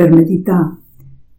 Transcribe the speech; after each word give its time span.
Per 0.00 0.06
meditar, 0.08 0.62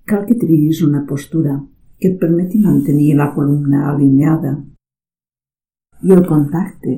cal 0.06 0.26
que 0.28 0.36
triguis 0.38 0.84
una 0.86 1.00
postura 1.10 1.56
que 1.98 2.12
et 2.12 2.18
permeti 2.22 2.60
mantenir 2.62 3.16
la 3.18 3.32
columna 3.34 3.88
alineada 3.90 4.52
i 6.06 6.14
el 6.14 6.22
contacte 6.28 6.94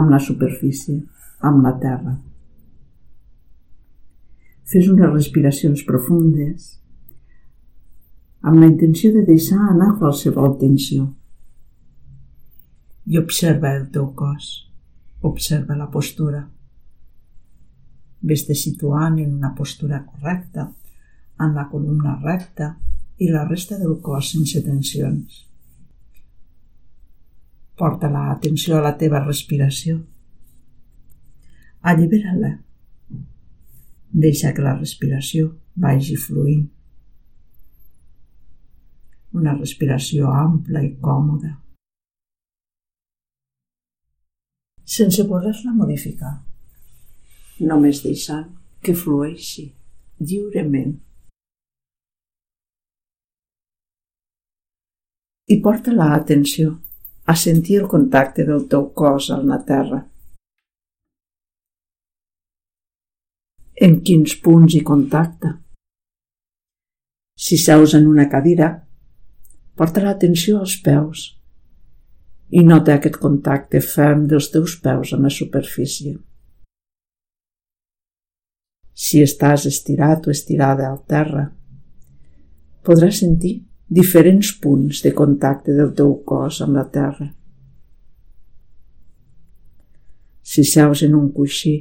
amb 0.00 0.12
la 0.12 0.18
superfície, 0.20 0.98
amb 1.48 1.64
la 1.64 1.72
terra. 1.84 2.12
Fes 4.68 4.90
unes 4.92 5.08
respiracions 5.14 5.80
profundes 5.88 6.68
amb 8.42 8.60
la 8.60 8.68
intenció 8.68 9.14
de 9.16 9.24
deixar 9.30 9.62
anar 9.70 9.94
qualsevol 10.02 10.58
tensió. 10.60 11.06
I 13.08 13.16
observa 13.22 13.72
el 13.78 13.88
teu 13.96 14.12
cos, 14.20 14.52
observa 15.32 15.80
la 15.80 15.88
postura. 15.96 16.44
Ves-te 18.20 18.60
situant 18.66 19.16
en 19.24 19.32
una 19.40 19.54
postura 19.56 20.04
correcta, 20.04 20.68
amb 21.36 21.56
la 21.56 21.68
columna 21.70 22.18
recta 22.22 22.74
i 23.22 23.28
la 23.30 23.44
resta 23.48 23.78
del 23.78 23.98
cos 24.02 24.32
sense 24.34 24.62
tensions. 24.64 25.38
Porta 27.78 28.10
l'atenció 28.12 28.76
a 28.78 28.82
la 28.84 28.92
teva 28.98 29.22
respiració. 29.24 30.02
Allibera-la. 31.82 32.52
Deixa 34.12 34.52
que 34.52 34.62
la 34.62 34.76
respiració 34.76 35.48
vagi 35.74 36.18
fluint. 36.20 36.68
Una 39.32 39.56
respiració 39.56 40.30
ampla 40.36 40.82
i 40.84 40.92
còmoda. 41.00 41.56
Sense 44.84 45.24
voler-la 45.24 45.72
modificar 45.72 46.34
només 47.62 48.02
deixant 48.04 48.50
que 48.82 48.94
flueixi 48.98 49.70
lliurement. 50.20 50.94
I 55.52 55.58
porta 55.60 55.92
la 55.92 56.14
atenció 56.14 56.80
a 57.26 57.34
sentir 57.36 57.74
el 57.80 57.88
contacte 57.94 58.44
del 58.48 58.62
teu 58.72 58.86
cos 58.96 59.26
amb 59.34 59.50
la 59.52 59.58
terra. 59.68 59.98
En 63.86 63.98
quins 64.06 64.32
punts 64.44 64.76
hi 64.76 64.80
contacta? 64.90 65.50
Si 67.44 67.58
seus 67.60 67.92
en 67.98 68.06
una 68.08 68.28
cadira, 68.32 68.68
porta 69.76 70.04
l'atenció 70.04 70.60
als 70.62 70.76
peus 70.86 71.24
i 72.60 72.62
nota 72.68 72.94
aquest 72.94 73.18
contacte 73.20 73.82
ferm 73.84 74.22
dels 74.30 74.48
teus 74.54 74.76
peus 74.86 75.12
amb 75.16 75.26
la 75.28 75.32
superfície. 75.36 76.14
Si 79.04 79.20
estàs 79.26 79.66
estirat 79.68 80.28
o 80.28 80.32
estirada 80.32 80.88
al 80.88 81.02
terra, 81.12 81.44
podràs 82.88 83.20
sentir 83.24 83.54
diferents 83.92 84.52
punts 84.62 85.02
de 85.04 85.12
contacte 85.12 85.74
del 85.76 85.90
teu 85.96 86.14
cos 86.24 86.60
amb 86.64 86.78
la 86.78 86.84
terra. 86.94 87.26
Si 90.42 90.64
seus 90.64 91.02
en 91.06 91.16
un 91.18 91.28
coixí, 91.36 91.74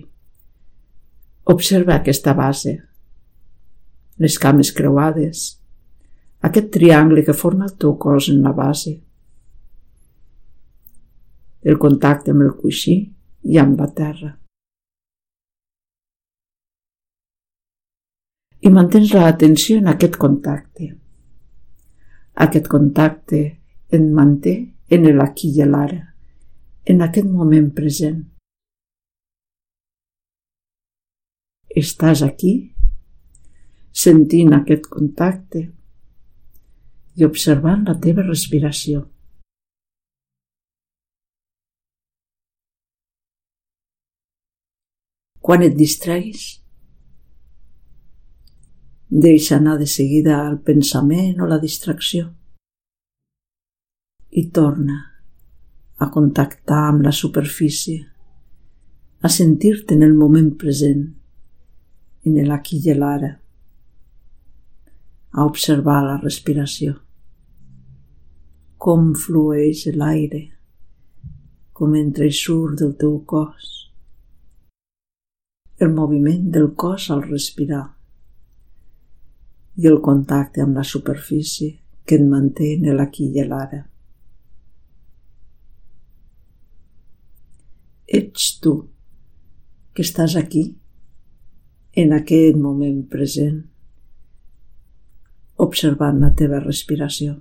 observa 1.53 1.95
aquesta 1.95 2.33
base, 2.37 2.75
les 4.21 4.37
cames 4.39 4.73
creuades, 4.75 5.45
aquest 6.49 6.69
triangle 6.75 7.23
que 7.23 7.37
forma 7.37 7.69
el 7.69 7.77
teu 7.79 7.95
cos 8.01 8.27
en 8.33 8.43
la 8.43 8.51
base, 8.59 8.97
el 11.63 11.79
contacte 11.79 12.35
amb 12.35 12.47
el 12.49 12.53
coixí 12.59 12.99
i 13.43 13.59
amb 13.61 13.79
la 13.79 13.89
terra. 14.03 14.35
i 18.61 18.69
mantens 18.69 19.13
l'atenció 19.17 19.79
en 19.81 19.87
aquest 19.89 20.19
contacte. 20.21 20.91
Aquest 22.33 22.67
contacte 22.71 23.39
et 23.91 24.03
manté 24.15 24.53
en 24.89 25.07
l'aquí 25.17 25.49
i 25.51 25.65
l'ara, 25.67 25.99
en 26.87 27.01
aquest 27.03 27.27
moment 27.27 27.67
present. 27.75 28.21
Estàs 31.75 32.23
aquí, 32.23 32.53
sentint 33.91 34.53
aquest 34.55 34.87
contacte 34.87 35.65
i 37.19 37.27
observant 37.27 37.83
la 37.87 37.97
teva 37.99 38.23
respiració. 38.23 39.03
Quan 45.41 45.63
et 45.65 45.75
distreguis, 45.75 46.60
Deixa 49.13 49.57
anar 49.57 49.77
de 49.77 49.85
seguida 49.91 50.37
el 50.47 50.61
pensament 50.63 51.41
o 51.43 51.47
la 51.51 51.57
distracció. 51.59 52.29
I 54.31 54.45
torna 54.55 54.95
a 55.99 56.07
contactar 56.09 56.85
amb 56.93 57.03
la 57.03 57.11
superfície, 57.11 58.05
a 59.19 59.27
sentir-te 59.27 59.99
en 59.99 60.07
el 60.07 60.15
moment 60.15 60.49
present, 60.55 61.03
en 62.23 62.39
l'aquí 62.47 62.79
i 62.79 62.95
l'ara, 62.95 63.35
a 65.35 65.43
observar 65.43 65.99
la 66.07 66.17
respiració, 66.23 66.95
com 68.79 69.11
flueix 69.11 69.89
l'aire, 69.91 70.45
com 71.75 71.99
entra 71.99 72.31
i 72.31 72.31
surt 72.31 72.79
del 72.79 72.95
teu 72.95 73.19
cos, 73.27 73.71
el 75.83 75.91
moviment 75.91 76.47
del 76.47 76.71
cos 76.79 77.11
al 77.11 77.27
respirar, 77.27 77.89
i 79.81 79.87
el 79.89 79.97
contacte 80.05 80.61
amb 80.61 80.77
la 80.77 80.83
superfície 80.85 81.71
que 82.05 82.19
et 82.19 82.25
manté 82.27 82.75
en 82.75 82.91
l'aquí 82.97 83.31
i 83.33 83.45
l'ara. 83.47 83.79
Ets 88.21 88.47
tu 88.61 88.75
que 89.95 90.05
estàs 90.05 90.35
aquí, 90.39 90.63
en 91.97 92.13
aquest 92.15 92.59
moment 92.61 93.01
present, 93.11 93.61
observant 95.65 96.21
la 96.21 96.31
teva 96.37 96.61
respiració. 96.63 97.39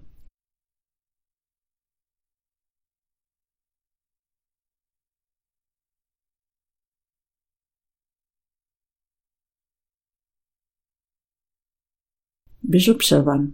Ves 12.71 12.87
observant. 12.93 13.49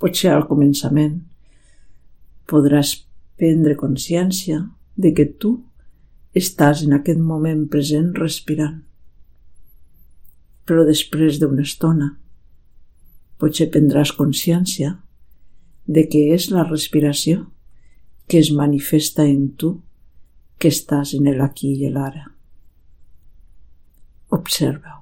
Potser 0.00 0.30
al 0.32 0.46
començament 0.48 1.18
podràs 2.48 2.94
prendre 3.36 3.76
consciència 3.76 4.62
de 4.96 5.12
que 5.16 5.26
tu 5.42 5.50
estàs 6.38 6.80
en 6.86 6.96
aquest 6.96 7.20
moment 7.20 7.66
present 7.74 8.08
respirant. 8.16 8.78
Però 10.64 10.86
després 10.88 11.42
d'una 11.42 11.66
estona 11.68 12.08
potser 13.42 13.68
prendràs 13.74 14.14
consciència 14.16 14.94
de 15.84 16.06
que 16.08 16.24
és 16.32 16.48
la 16.54 16.64
respiració 16.68 17.50
que 18.30 18.40
es 18.40 18.52
manifesta 18.54 19.28
en 19.28 19.50
tu 19.60 19.74
que 20.56 20.72
estàs 20.72 21.12
en 21.18 21.28
l'aquí 21.36 21.74
i 21.74 21.92
l'ara. 21.92 22.28
Observa-ho. 24.32 25.01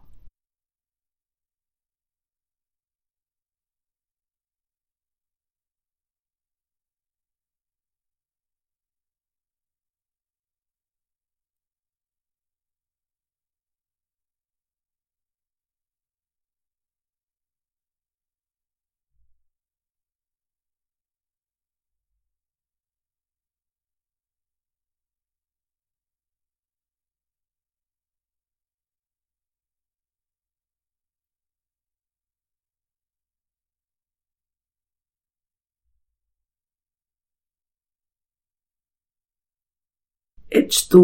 Ets 40.51 40.89
tu 40.91 41.01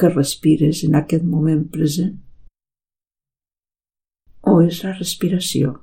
que 0.00 0.08
respires 0.08 0.78
en 0.86 0.94
aquest 0.96 1.24
moment 1.28 1.66
present? 1.68 2.14
O 4.48 4.62
és 4.64 4.78
la 4.80 4.94
respiració 4.94 5.74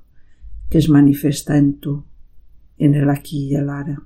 que 0.72 0.80
es 0.81 0.88
manifesta 0.90 1.54
en 1.62 1.68
tu, 1.84 1.94
en 2.81 2.98
l'aquí 3.06 3.44
i 3.54 3.62
l'ara? 3.62 4.00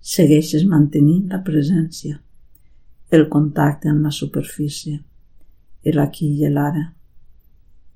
Segueixes 0.00 0.62
mantenint 0.64 1.26
la 1.28 1.42
presència, 1.44 2.16
el 3.12 3.26
contacte 3.28 3.90
amb 3.90 4.06
la 4.08 4.12
superfície, 4.16 4.96
l'aquí 5.92 6.28
i 6.40 6.48
l'ara, 6.48 6.86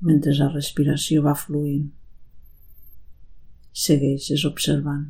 mentre 0.05 0.35
la 0.37 0.51
respiració 0.53 1.23
va 1.25 1.33
fluint. 1.33 1.87
Segueixes 3.73 4.45
observant. 4.45 5.07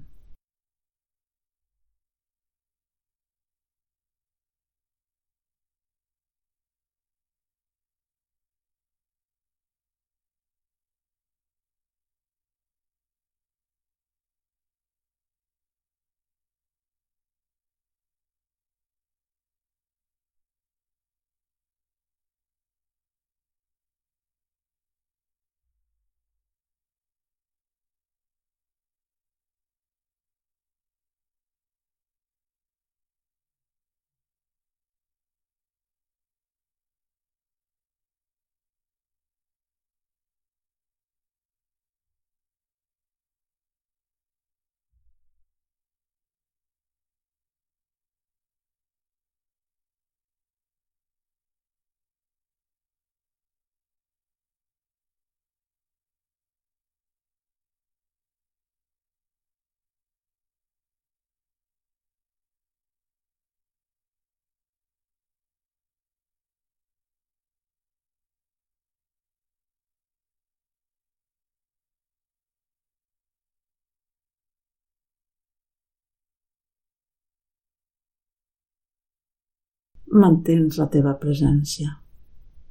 Mantens 80.15 80.79
la 80.79 80.87
teva 80.91 81.17
presència, 81.19 81.91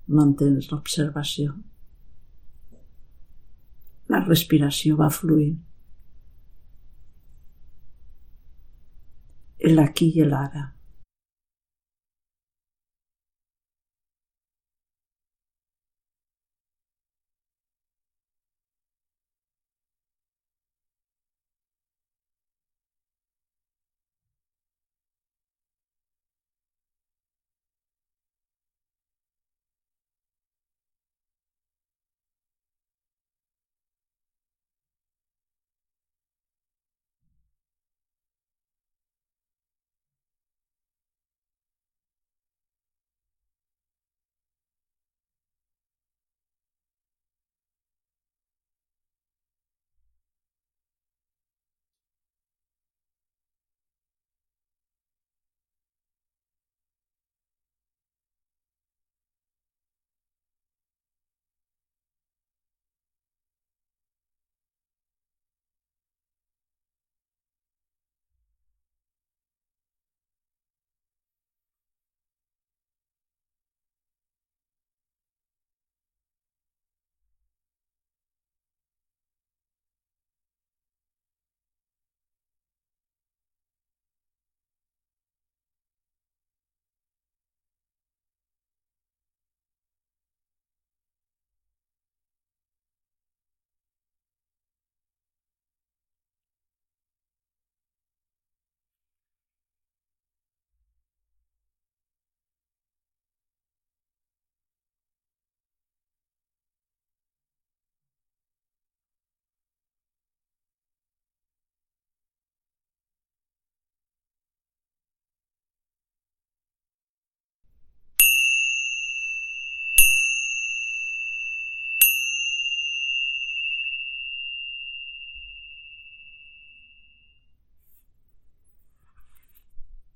mantens 0.07 0.69
l'observació. 0.71 1.57
La 4.13 4.21
respiració 4.23 4.95
va 4.99 5.09
fluint. 5.11 5.57
L'aquí 9.73 10.09
i 10.19 10.25
l'ara. 10.27 10.63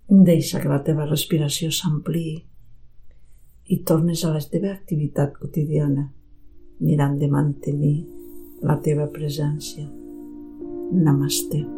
Deixa 0.09 0.61
que 0.63 0.69
la 0.71 0.79
teva 0.87 1.03
respiració 1.03 1.67
s'ampliï 1.67 2.37
i 3.75 3.77
tornes 3.83 4.23
a 4.23 4.31
la 4.31 4.39
teva 4.39 4.71
activitat 4.71 5.33
quotidiana, 5.35 6.05
mirant 6.79 7.17
de 7.19 7.27
mantenir 7.27 7.97
la 8.63 8.79
teva 8.85 9.09
presència. 9.11 9.83
Namaste. 10.93 11.76